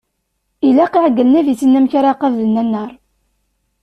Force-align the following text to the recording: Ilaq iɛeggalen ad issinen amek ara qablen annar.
Ilaq 0.67 0.93
iɛeggalen 0.95 1.39
ad 1.39 1.47
issinen 1.53 1.77
amek 1.79 1.93
ara 1.99 2.19
qablen 2.21 2.59
annar. 2.63 2.91